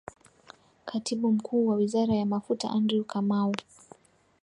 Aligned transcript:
Katibu 0.85 1.31
Mkuu 1.31 1.67
wa 1.67 1.75
Wizara 1.75 2.15
ya 2.15 2.25
Mafuta 2.25 2.69
Andrew 2.71 3.03
Kamau 3.03 3.55